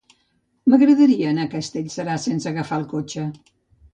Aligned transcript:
M'agradaria 0.71 1.27
anar 1.31 1.43
a 1.49 1.51
Castellserà 1.51 2.15
sense 2.25 2.51
agafar 2.53 2.79
el 2.83 2.87
cotxe. 2.97 3.27